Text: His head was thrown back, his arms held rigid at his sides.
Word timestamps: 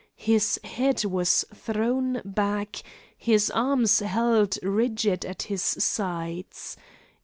His 0.17 0.59
head 0.63 1.05
was 1.05 1.45
thrown 1.53 2.23
back, 2.25 2.81
his 3.15 3.51
arms 3.51 3.99
held 3.99 4.57
rigid 4.63 5.23
at 5.25 5.43
his 5.43 5.61
sides. 5.61 6.75